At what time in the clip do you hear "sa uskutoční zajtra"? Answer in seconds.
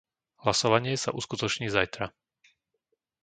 1.03-2.07